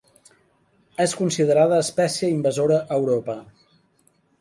És 1.05 1.13
considerada 1.19 1.79
espècie 1.85 2.33
invasora 2.39 2.83
a 2.83 3.01
Europa. 3.01 3.41